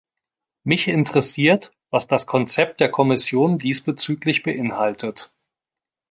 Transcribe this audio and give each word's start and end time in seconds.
Mich 0.63 0.87
interessiert, 0.87 1.71
was 1.91 2.07
das 2.07 2.25
Konzept 2.25 2.79
der 2.79 2.89
Kommission 2.89 3.59
diesbezüglich 3.59 4.41
beinhaltet. 4.41 5.31